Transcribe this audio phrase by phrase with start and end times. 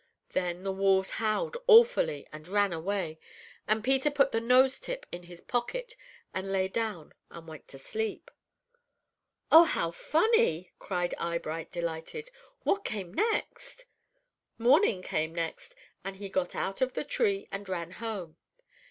[0.29, 3.19] Then the wolves howled awfully and ran away,
[3.67, 5.95] and Peter put the nose tip in his pocket,
[6.33, 8.31] and lay down and went to sleep."
[9.51, 12.31] "Oh, how funny!" cried Eyebright, delighted.
[12.63, 13.85] "What came next?"
[14.57, 18.37] "Morning came next, and he got out of the tree and ran home.